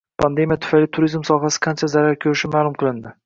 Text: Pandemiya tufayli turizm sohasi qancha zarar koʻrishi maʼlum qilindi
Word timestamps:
Pandemiya 0.21 0.55
tufayli 0.63 0.87
turizm 0.97 1.27
sohasi 1.29 1.63
qancha 1.67 1.91
zarar 1.97 2.19
koʻrishi 2.25 2.53
maʼlum 2.57 2.79
qilindi 2.81 3.15